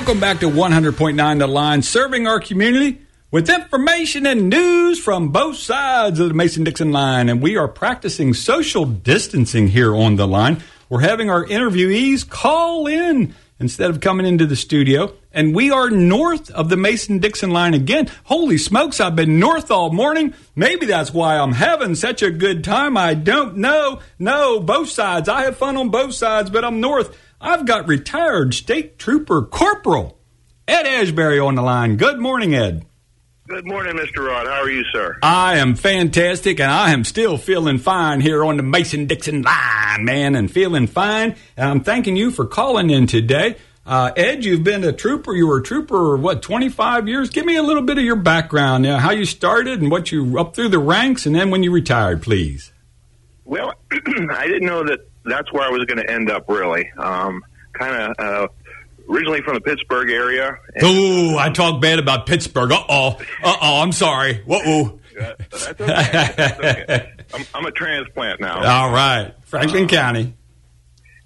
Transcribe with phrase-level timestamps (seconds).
[0.00, 5.58] Welcome back to 100.9 The Line, serving our community with information and news from both
[5.58, 7.28] sides of the Mason Dixon line.
[7.28, 10.62] And we are practicing social distancing here on the line.
[10.88, 15.12] We're having our interviewees call in instead of coming into the studio.
[15.32, 18.10] And we are north of the Mason Dixon line again.
[18.24, 20.32] Holy smokes, I've been north all morning.
[20.56, 22.96] Maybe that's why I'm having such a good time.
[22.96, 24.00] I don't know.
[24.18, 25.28] No, both sides.
[25.28, 27.18] I have fun on both sides, but I'm north.
[27.40, 30.18] I've got retired state trooper corporal
[30.68, 31.96] Ed Ashbury on the line.
[31.96, 32.84] Good morning, Ed.
[33.48, 34.28] Good morning, Mr.
[34.28, 34.46] Rod.
[34.46, 35.18] How are you, sir?
[35.22, 40.04] I am fantastic, and I am still feeling fine here on the Mason Dixon line,
[40.04, 41.34] man, and feeling fine.
[41.56, 43.56] And I'm thanking you for calling in today.
[43.84, 45.34] Uh, Ed, you've been a trooper.
[45.34, 47.30] You were a trooper, for, what, 25 years?
[47.30, 50.12] Give me a little bit of your background, you know, how you started and what
[50.12, 52.70] you up through the ranks, and then when you retired, please.
[53.44, 56.90] Well, I didn't know that that's where I was going to end up, really.
[56.96, 57.42] Um,
[57.72, 58.14] kind of.
[58.18, 58.48] Uh,
[59.10, 60.56] originally from the Pittsburgh area.
[60.80, 62.72] Oh, I talk bad about Pittsburgh.
[62.72, 63.18] Uh oh.
[63.42, 63.82] Uh oh.
[63.82, 64.42] I'm sorry.
[64.46, 64.98] Whoa.
[65.18, 65.86] That's okay.
[66.36, 67.12] That's okay.
[67.34, 68.62] I'm, I'm, a transplant now.
[68.64, 69.34] All right.
[69.42, 70.34] Franklin uh, County.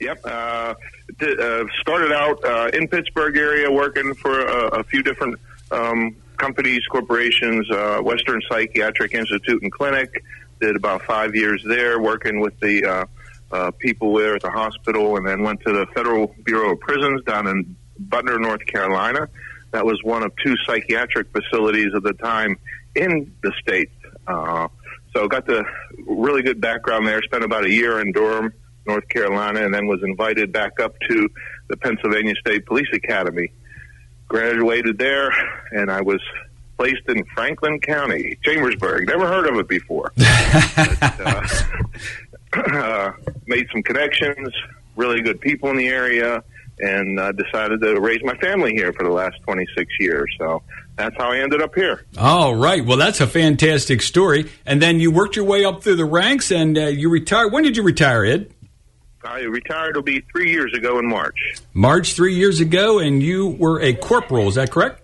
[0.01, 0.21] Yep.
[0.25, 0.75] Uh,
[1.21, 5.39] uh, started out uh, in Pittsburgh area working for a, a few different
[5.71, 10.25] um, companies, corporations, uh, Western Psychiatric Institute and Clinic.
[10.61, 13.07] Did about five years there working with the
[13.51, 17.23] uh, people there at the hospital, and then went to the Federal Bureau of Prisons
[17.25, 17.77] down in
[18.09, 19.29] Butner, North Carolina.
[19.73, 22.59] That was one of two psychiatric facilities at the time
[22.95, 23.91] in the state.
[24.27, 24.69] Uh,
[25.15, 25.65] so got the
[26.07, 27.23] really good background there.
[27.23, 28.53] Spent about a year in Durham,
[28.87, 31.29] North Carolina, and then was invited back up to
[31.69, 33.53] the Pennsylvania State Police Academy.
[34.29, 35.31] Graduated there,
[35.71, 36.21] and I was
[36.77, 39.07] placed in Franklin County, Chambersburg.
[39.07, 40.13] Never heard of it before.
[40.17, 41.47] but, uh,
[42.57, 43.13] uh,
[43.47, 44.49] made some connections,
[44.97, 46.43] really good people in the area,
[46.79, 50.29] and uh, decided to raise my family here for the last 26 years.
[50.39, 50.63] So
[50.97, 52.05] that's how I ended up here.
[52.19, 52.85] All right.
[52.85, 54.51] Well, that's a fantastic story.
[54.67, 57.53] And then you worked your way up through the ranks and uh, you retired.
[57.53, 58.51] When did you retire, Ed?
[59.25, 61.55] I retired, it'll be three years ago in March.
[61.73, 65.01] March, three years ago, and you were a corporal, is that correct?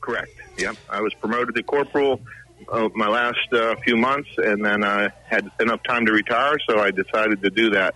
[0.00, 0.32] Correct.
[0.58, 0.76] Yep.
[0.90, 2.20] I was promoted to corporal
[2.68, 6.78] uh, my last uh, few months, and then I had enough time to retire, so
[6.78, 7.94] I decided to do that.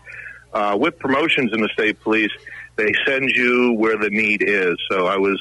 [0.52, 2.32] Uh, with promotions in the state police,
[2.76, 4.76] they send you where the need is.
[4.90, 5.40] So I was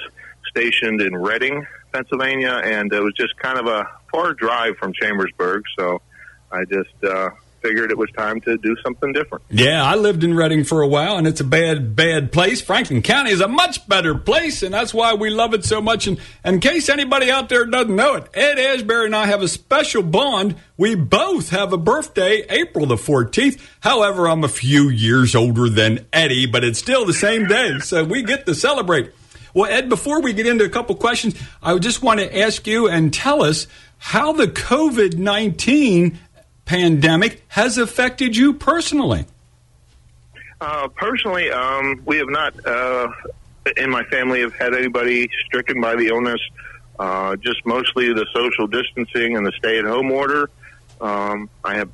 [0.50, 5.64] stationed in Reading, Pennsylvania, and it was just kind of a far drive from Chambersburg.
[5.78, 6.02] So
[6.52, 7.30] I just uh,
[7.66, 9.44] figured it was time to do something different.
[9.50, 12.62] Yeah, I lived in Reading for a while, and it's a bad, bad place.
[12.62, 16.06] Franklin County is a much better place, and that's why we love it so much.
[16.06, 19.42] And, and in case anybody out there doesn't know it, Ed Ashbury and I have
[19.42, 20.56] a special bond.
[20.78, 23.60] We both have a birthday, April the 14th.
[23.80, 28.04] However, I'm a few years older than Eddie, but it's still the same day, so
[28.04, 29.12] we get to celebrate.
[29.56, 31.34] Well, Ed, before we get into a couple questions,
[31.64, 36.20] I just want to ask you and tell us how the COVID 19
[36.66, 39.26] pandemic has affected you personally?
[40.60, 43.08] Uh, personally, um, we have not, uh,
[43.78, 46.40] in my family, have had anybody stricken by the illness.
[46.98, 50.50] Uh, just mostly the social distancing and the stay-at-home order.
[51.02, 51.90] Um, I have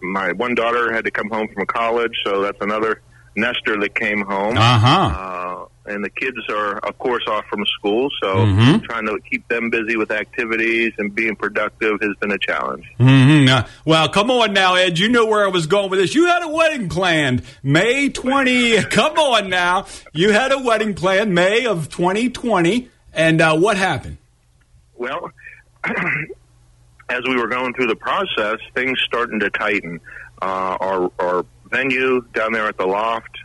[0.00, 3.00] my one daughter had to come home from college, so that's another
[3.34, 4.56] nester that came home.
[4.56, 8.08] Uh-huh and the kids are, of course, off from school.
[8.22, 8.78] So mm-hmm.
[8.84, 12.84] trying to keep them busy with activities and being productive has been a challenge.
[13.00, 13.68] Mm-hmm.
[13.84, 14.98] well, come on now, Ed.
[14.98, 16.14] You know where I was going with this.
[16.14, 18.82] You had a wedding planned May 20.
[18.90, 19.86] come on now.
[20.12, 22.90] You had a wedding planned May of 2020.
[23.12, 24.18] And uh, what happened?
[24.94, 25.32] Well,
[25.84, 30.00] as we were going through the process, things starting to tighten.
[30.40, 33.38] Uh, our, our venue down there at the loft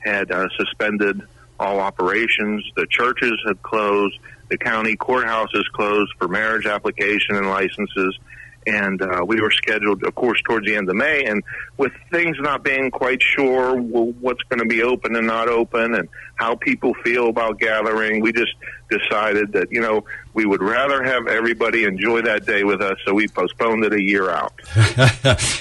[0.00, 1.22] had uh, suspended
[1.60, 2.64] all operations.
[2.74, 4.18] The churches had closed.
[4.48, 8.18] The county courthouse is closed for marriage application and licenses.
[8.66, 11.24] And uh, we were scheduled, of course, towards the end of May.
[11.24, 11.42] And
[11.78, 16.08] with things not being quite sure what's going to be open and not open and
[16.34, 18.52] how people feel about gathering, we just
[18.90, 20.04] decided that, you know,
[20.34, 22.98] we would rather have everybody enjoy that day with us.
[23.06, 24.52] So we postponed it a year out.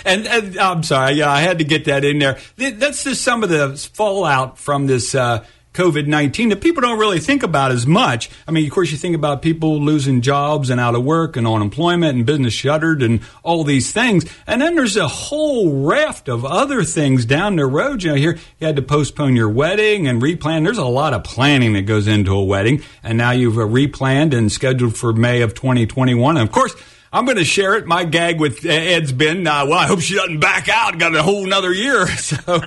[0.06, 2.38] and, and, I'm sorry, yeah, I had to get that in there.
[2.58, 5.16] That's just some of the fallout from this.
[5.16, 5.46] Uh,
[5.80, 8.30] COVID 19 that people don't really think about as much.
[8.46, 11.48] I mean, of course, you think about people losing jobs and out of work and
[11.48, 14.26] unemployment and business shuttered and all these things.
[14.46, 18.04] And then there's a whole raft of other things down the road.
[18.04, 20.66] You know, here you had to postpone your wedding and replan.
[20.66, 22.84] There's a lot of planning that goes into a wedding.
[23.02, 26.36] And now you've uh, replanned and scheduled for May of 2021.
[26.36, 26.76] And of course,
[27.12, 27.88] I'm going to share it.
[27.88, 31.00] My gag with Ed's been, uh, well, I hope she doesn't back out.
[31.00, 32.08] Got a whole another year.
[32.20, 32.38] So,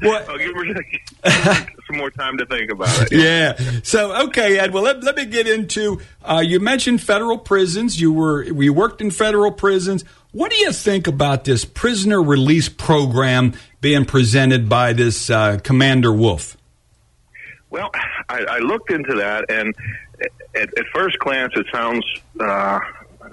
[0.00, 0.84] well, give her,
[1.86, 3.12] some more time to think about it.
[3.12, 3.80] Yeah.
[3.82, 4.72] So okay, Ed.
[4.72, 6.00] Well, let, let me get into.
[6.22, 8.00] Uh, you mentioned federal prisons.
[8.00, 10.04] You were we worked in federal prisons.
[10.32, 16.12] What do you think about this prisoner release program being presented by this uh, Commander
[16.12, 16.56] Wolf?
[17.70, 17.90] Well,
[18.28, 19.74] I, I looked into that, and
[20.54, 22.04] at, at first glance, it sounds
[22.40, 22.78] uh,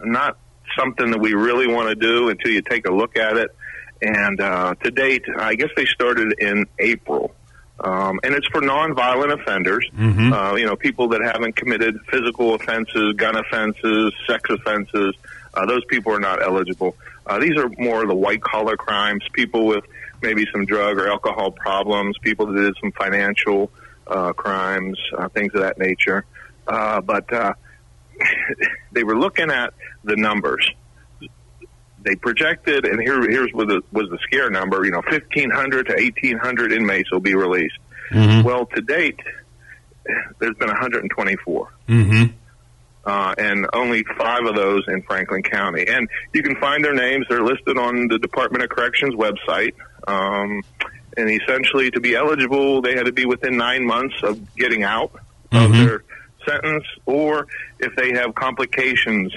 [0.03, 0.38] not
[0.77, 3.56] something that we really want to do until you take a look at it.
[4.01, 7.36] And uh, to date, I guess they started in April.
[7.80, 10.31] Um, and it's for nonviolent offenders, mm-hmm.
[10.31, 15.15] uh, you know, people that haven't committed physical offenses, gun offenses, sex offenses.
[15.53, 16.95] Uh, those people are not eligible.
[17.25, 19.83] Uh, these are more the white collar crimes, people with
[20.21, 23.71] maybe some drug or alcohol problems, people that did some financial
[24.06, 26.24] uh, crimes, uh, things of that nature.
[26.68, 27.53] Uh, but uh,
[28.92, 30.69] they were looking at the numbers.
[32.03, 34.83] They projected, and here here's what the, was the scare number.
[34.83, 37.77] You know, fifteen hundred to eighteen hundred inmates will be released.
[38.12, 38.44] Mm-hmm.
[38.44, 39.19] Well, to date,
[40.39, 41.74] there's been 124.
[41.88, 42.24] Mm-hmm.
[43.03, 45.88] Uh, and only five of those in Franklin County.
[45.88, 49.74] And you can find their names; they're listed on the Department of Corrections website.
[50.07, 50.63] Um,
[51.18, 55.13] and essentially, to be eligible, they had to be within nine months of getting out
[55.51, 55.57] mm-hmm.
[55.57, 56.03] of their
[56.47, 57.47] sentence, or
[57.79, 59.33] if they have complications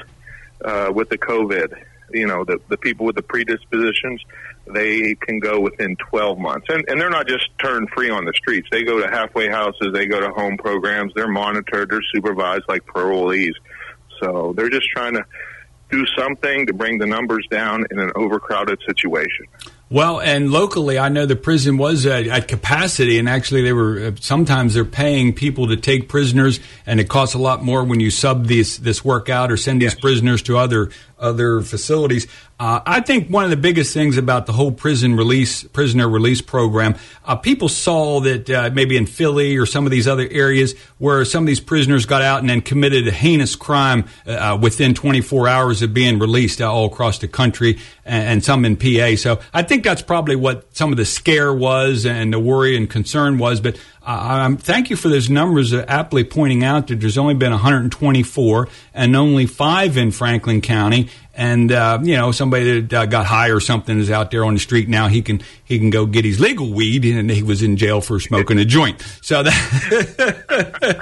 [0.64, 4.22] uh, with the COVID, you know, the, the people with the predispositions,
[4.66, 6.66] they can go within 12 months.
[6.68, 8.68] And, and they're not just turned free on the streets.
[8.70, 12.86] They go to halfway houses, they go to home programs, they're monitored, they're supervised like
[12.86, 13.54] parolees.
[14.20, 15.24] So they're just trying to
[15.90, 19.46] do something to bring the numbers down in an overcrowded situation.
[19.90, 24.06] Well, and locally, I know the prison was at, at, capacity, and actually, they were
[24.06, 28.00] uh, sometimes they're paying people to take prisoners, and it costs a lot more when
[28.00, 32.26] you sub this this work out or send these prisoners to other other facilities.
[32.64, 36.40] Uh, I think one of the biggest things about the whole prison release, prisoner release
[36.40, 36.94] program,
[37.26, 41.26] uh, people saw that uh, maybe in Philly or some of these other areas where
[41.26, 45.46] some of these prisoners got out and then committed a heinous crime uh, within 24
[45.46, 49.14] hours of being released all across the country, and, and, some in PA.
[49.16, 52.88] So I think that's probably what some of the scare was and the worry and
[52.88, 53.61] concern was.
[53.61, 57.52] But um, thank you for those numbers uh, aptly pointing out that there's only been
[57.52, 61.08] 124 and only five in Franklin County.
[61.36, 64.54] And uh, you know, somebody that uh, got high or something is out there on
[64.54, 65.08] the street now.
[65.08, 68.20] He can he can go get his legal weed, and he was in jail for
[68.20, 69.02] smoking a joint.
[69.20, 69.52] So that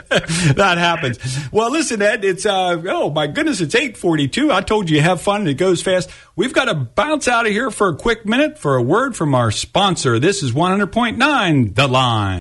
[0.56, 1.18] that happens.
[1.52, 4.50] Well, listen, Ed, it's uh, oh my goodness, it's eight forty two.
[4.50, 5.46] I told you, have fun.
[5.46, 6.08] It goes fast.
[6.34, 9.34] We've got to bounce out of here for a quick minute for a word from
[9.34, 10.18] our sponsor.
[10.18, 12.40] This is one hundred point nine, the line.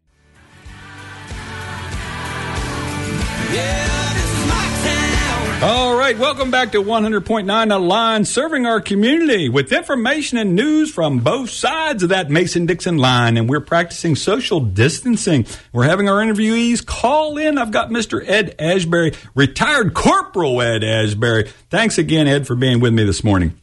[5.63, 10.91] All right, welcome back to 100.9 The Line, serving our community with information and news
[10.91, 13.37] from both sides of that Mason Dixon line.
[13.37, 15.45] And we're practicing social distancing.
[15.71, 17.59] We're having our interviewees call in.
[17.59, 18.27] I've got Mr.
[18.27, 21.51] Ed Ashbury, retired Corporal Ed Ashbury.
[21.69, 23.60] Thanks again, Ed, for being with me this morning.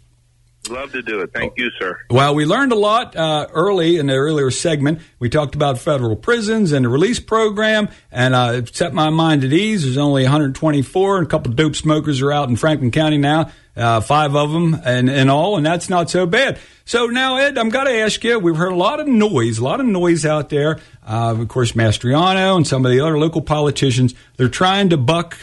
[0.71, 1.33] Love to do it.
[1.33, 1.99] Thank you, sir.
[2.11, 5.01] Well, we learned a lot uh, early in the earlier segment.
[5.19, 9.45] We talked about federal prisons and the release program, and uh, it set my mind
[9.45, 9.85] at ease.
[9.85, 14.01] There's only 124, and a couple dope smokers are out in Franklin County now, uh,
[14.01, 16.59] five of them and, and all, and that's not so bad.
[16.85, 18.39] So now, Ed, I'm going to ask you.
[18.39, 20.79] We've heard a lot of noise, a lot of noise out there.
[21.07, 25.37] Uh, of course, Mastriano and some of the other local politicians, they're trying to buck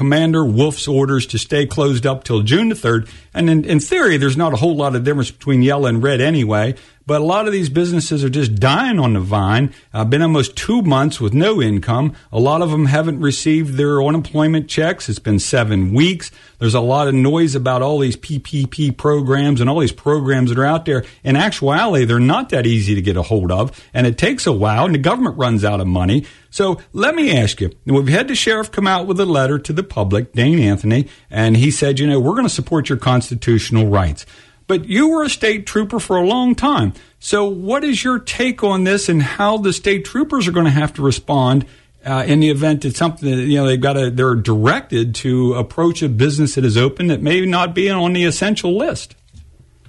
[0.00, 3.06] Commander Wolf's orders to stay closed up till June the 3rd.
[3.34, 6.22] And in, in, theory, there's not a whole lot of difference between yellow and red
[6.22, 6.74] anyway.
[7.06, 9.74] But a lot of these businesses are just dying on the vine.
[9.92, 12.14] Uh, been almost two months with no income.
[12.30, 15.08] A lot of them haven't received their unemployment checks.
[15.08, 16.30] It's been seven weeks.
[16.58, 20.58] There's a lot of noise about all these PPP programs and all these programs that
[20.58, 21.04] are out there.
[21.24, 24.52] In actuality, they're not that easy to get a hold of, and it takes a
[24.52, 26.26] while, and the government runs out of money.
[26.50, 29.72] So let me ask you, we've had the sheriff come out with a letter to
[29.72, 33.86] the public, Dane Anthony, and he said, you know, we're going to support your constitutional
[33.86, 34.26] rights.
[34.70, 36.92] But you were a state trooper for a long time.
[37.18, 40.70] So, what is your take on this and how the state troopers are going to
[40.70, 41.66] have to respond
[42.06, 45.54] uh, in the event that something that, you know they've got to they're directed to
[45.54, 49.16] approach a business that is open that may not be on the essential list?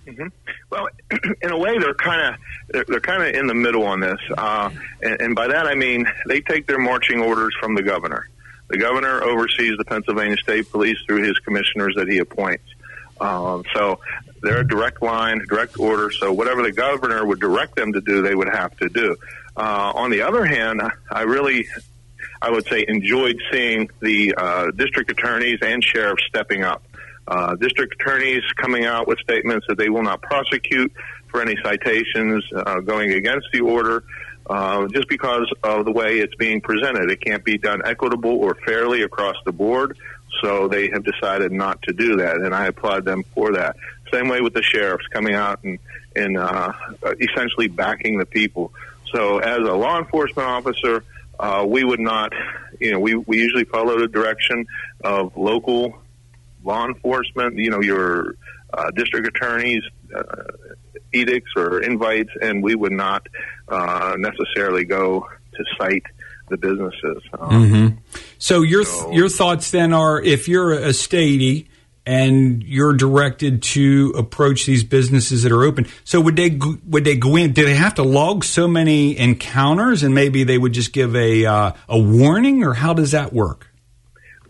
[0.07, 0.29] Mm-hmm.
[0.71, 0.87] Well,
[1.43, 4.19] in a way, they're kind of they're, they're kind of in the middle on this,
[4.35, 4.71] uh,
[5.03, 8.27] and, and by that I mean they take their marching orders from the governor.
[8.69, 12.63] The governor oversees the Pennsylvania State Police through his commissioners that he appoints.
[13.19, 13.99] Um, so
[14.41, 16.11] they're a direct line, direct order.
[16.11, 19.15] So whatever the governor would direct them to do, they would have to do.
[19.55, 20.81] Uh, on the other hand,
[21.11, 21.67] I really,
[22.41, 26.83] I would say, enjoyed seeing the uh, district attorneys and sheriffs stepping up.
[27.27, 30.91] Uh, district attorneys coming out with statements that they will not prosecute
[31.27, 34.03] for any citations uh, going against the order.
[34.49, 38.55] Uh, just because of the way it's being presented, it can't be done equitable or
[38.55, 39.97] fairly across the board.
[40.41, 43.75] So they have decided not to do that, and I applaud them for that.
[44.11, 45.79] Same way with the sheriffs coming out and
[46.15, 46.73] and uh,
[47.19, 48.73] essentially backing the people.
[49.13, 51.03] So as a law enforcement officer,
[51.39, 52.33] uh, we would not,
[52.79, 54.65] you know, we, we usually follow the direction
[55.03, 55.97] of local
[56.63, 58.35] law enforcement, you know, your
[58.73, 59.83] uh, district attorneys,
[60.15, 60.23] uh,
[61.13, 63.25] edicts or invites, and we would not
[63.67, 66.03] uh, necessarily go to cite
[66.49, 67.23] the businesses.
[67.39, 67.97] Um, mm-hmm.
[68.37, 71.67] So your so, your thoughts then are if you're a statey
[72.05, 75.87] and you're directed to approach these businesses that are open.
[76.03, 77.53] So would they would they go in?
[77.53, 81.45] Do they have to log so many encounters, and maybe they would just give a
[81.45, 83.67] uh, a warning, or how does that work?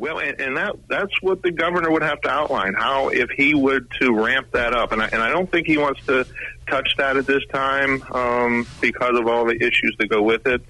[0.01, 3.53] Well, and, and that that's what the governor would have to outline how if he
[3.53, 6.25] would to ramp that up, and I, and I don't think he wants to
[6.67, 10.63] touch that at this time um, because of all the issues that go with it.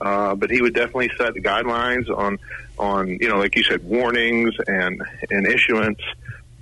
[0.00, 2.40] Uh, but he would definitely set guidelines on
[2.76, 6.00] on you know like you said warnings and and issuance.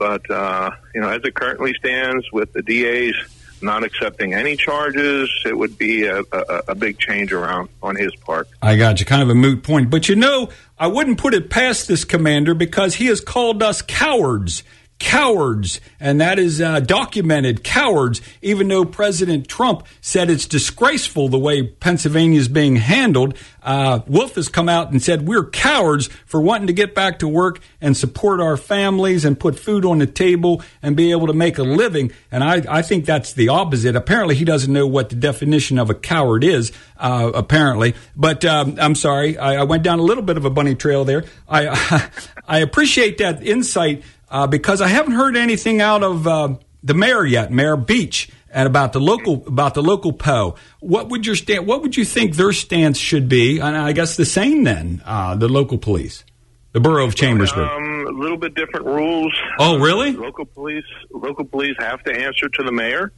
[0.01, 3.15] But uh, you know as it currently stands with the DA's
[3.63, 8.17] not accepting any charges, it would be a, a, a, big change around on his
[8.17, 8.49] part.
[8.63, 9.05] I got you.
[9.05, 9.91] Kind of a moot point.
[9.91, 13.83] But you know, I wouldn't put it past this commander because he has called us
[13.83, 14.63] cowards
[15.01, 21.39] cowards, and that is uh, documented cowards, even though President Trump said it's disgraceful the
[21.39, 23.37] way Pennsylvania is being handled.
[23.63, 27.29] Uh, Wolf has come out and said we're cowards for wanting to get back to
[27.29, 31.33] work and support our families and put food on the table and be able to
[31.33, 32.13] make a living.
[32.31, 33.97] And I, I think that's the opposite.
[33.97, 37.95] Apparently, he doesn't know what the definition of a coward is, uh, apparently.
[38.15, 41.05] But um, I'm sorry, I, I, went down a little bit of a bunny trail
[41.05, 41.25] there.
[41.49, 42.11] I,
[42.47, 47.25] I appreciate that insight uh, because I haven't heard anything out of uh, the mayor
[47.25, 50.57] yet, Mayor Beach, and about the local about the local PO.
[50.81, 51.67] What would your stand?
[51.67, 53.59] What would you think their stance should be?
[53.59, 56.25] And I guess the same then, uh, the local police,
[56.73, 57.69] the borough of Chambersburg.
[57.69, 59.35] Um, a little bit different rules.
[59.59, 60.13] Oh, really?
[60.13, 63.13] local police local police have to answer to the mayor,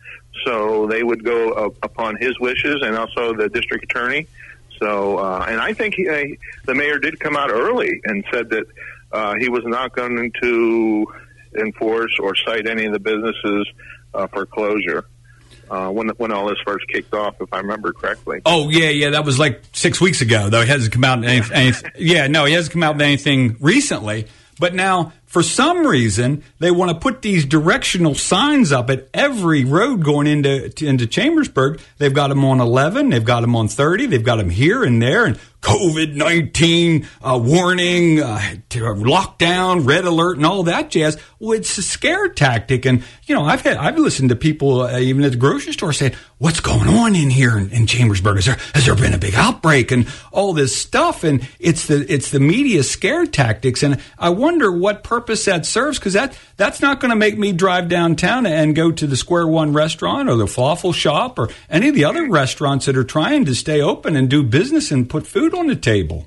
[0.44, 4.26] so they would go uh, upon his wishes, and also the district attorney.
[4.78, 6.24] So, uh, and I think he, uh,
[6.64, 8.66] the mayor did come out early and said that
[9.12, 11.06] uh, he was not going to
[11.58, 13.68] enforce or cite any of the businesses
[14.14, 15.06] uh, for closure.
[15.70, 18.42] Uh, when when all this first kicked off, if I remember correctly.
[18.44, 20.50] Oh yeah, yeah, that was like six weeks ago.
[20.50, 21.24] Though he hasn't come out.
[21.24, 24.26] Any, any, yeah, no, he hasn't come out with anything recently.
[24.58, 29.64] But now, for some reason, they want to put these directional signs up at every
[29.64, 31.80] road going into into Chambersburg.
[31.96, 35.00] They've got them on 11, they've got them on 30, they've got them here and
[35.00, 41.16] there, and COVID 19 uh, warning, uh, lockdown, red alert, and all that jazz.
[41.38, 42.84] Well, it's a scare tactic.
[42.84, 45.92] And, you know, I've had, I've listened to people, uh, even at the grocery store,
[45.92, 48.38] saying, What's going on in here in, in Chambersburg?
[48.38, 51.22] Is there, has there been a big outbreak and all this stuff?
[51.22, 53.84] And it's the, it's the media scare tactics.
[53.84, 57.52] And I wonder what purpose that serves because that, that's not going to make me
[57.52, 61.88] drive downtown and go to the Square One restaurant or the Falafel shop or any
[61.88, 65.26] of the other restaurants that are trying to stay open and do business and put
[65.26, 66.26] food on the table.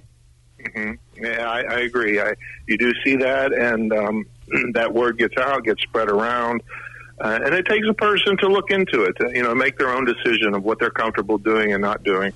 [0.60, 1.24] Mm-hmm.
[1.24, 2.20] Yeah, I, I agree.
[2.20, 2.34] I,
[2.68, 4.26] you do see that, and um,
[4.74, 6.62] that word gets out, gets spread around.
[7.20, 9.90] Uh, and it takes a person to look into it, to, you know, make their
[9.90, 12.34] own decision of what they're comfortable doing and not doing.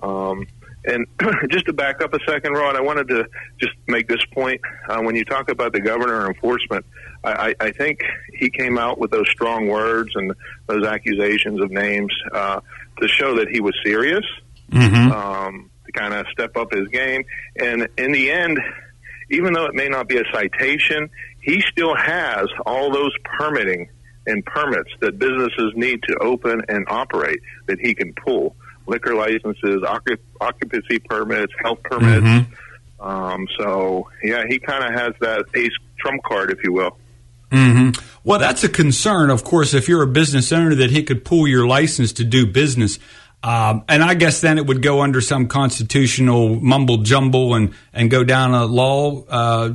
[0.00, 0.46] Um,
[0.84, 1.06] and
[1.50, 3.26] just to back up a second, Rod, I wanted to
[3.58, 4.60] just make this point.
[4.88, 6.84] Uh, when you talk about the governor enforcement,
[7.24, 8.00] I, I think
[8.34, 10.32] he came out with those strong words and
[10.66, 12.60] those accusations of names uh,
[13.00, 14.24] to show that he was serious.
[14.70, 15.12] Mm-hmm.
[15.12, 17.24] Um, to kind of step up his game.
[17.56, 18.58] And in the end,
[19.30, 21.10] even though it may not be a citation,
[21.40, 23.88] he still has all those permitting
[24.26, 28.54] and permits that businesses need to open and operate that he can pull
[28.86, 29.82] liquor licenses,
[30.40, 32.26] occupancy permits, health permits.
[32.26, 33.04] Mm-hmm.
[33.04, 36.96] Um, so, yeah, he kind of has that ace trump card, if you will.
[37.50, 38.00] Mm-hmm.
[38.24, 41.46] Well, that's a concern, of course, if you're a business owner, that he could pull
[41.46, 42.98] your license to do business.
[43.42, 48.08] Um, and I guess then it would go under some constitutional mumble jumble and, and
[48.08, 49.72] go down a law uh,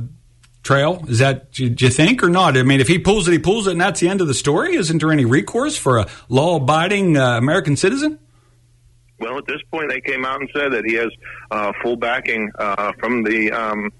[0.62, 1.04] trail.
[1.06, 2.56] Is that, do you think, or not?
[2.56, 4.34] I mean, if he pulls it, he pulls it, and that's the end of the
[4.34, 4.74] story.
[4.74, 8.18] Isn't there any recourse for a law abiding uh, American citizen?
[9.18, 11.10] Well, at this point, they came out and said that he has
[11.50, 13.92] uh, full backing uh, from the um,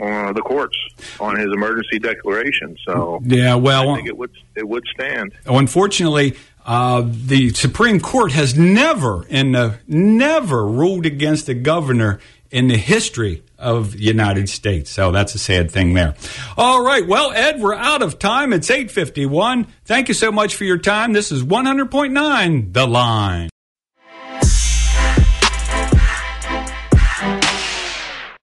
[0.00, 0.76] uh, the courts
[1.20, 2.76] on his emergency declaration.
[2.86, 5.34] So yeah, well, I think it would it would stand.
[5.46, 6.36] Unfortunately,
[6.66, 12.76] uh, the Supreme Court has never and uh, never ruled against the governor in the
[12.76, 14.90] history of the United States.
[14.90, 16.14] So that's a sad thing there.
[16.56, 17.06] All right.
[17.06, 18.52] Well, Ed, we're out of time.
[18.52, 19.66] It's 851.
[19.84, 21.12] Thank you so much for your time.
[21.12, 23.50] This is 100.9 The Line.